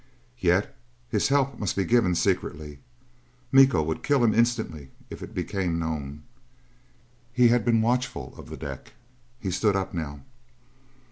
[0.39, 0.75] Yet
[1.11, 2.79] his help must be given secretly.
[3.51, 6.23] Miko would kill him instantly if it became known.
[7.31, 8.93] He had been watchful of the deck.
[9.39, 10.21] He stood up now.